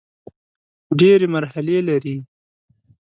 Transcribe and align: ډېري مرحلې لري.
ډېري 0.99 1.27
مرحلې 1.33 1.77
لري. 1.89 2.15